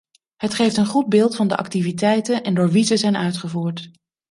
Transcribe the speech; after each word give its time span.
Het 0.35 0.53
geeft 0.53 0.77
een 0.77 0.85
goed 0.85 1.09
beeld 1.09 1.35
van 1.35 1.47
de 1.47 1.57
activiteiten 1.57 2.43
en 2.43 2.53
door 2.53 2.69
wie 2.71 2.83
ze 2.83 2.97
zijn 2.97 3.17
uitgevoerd. 3.17 3.91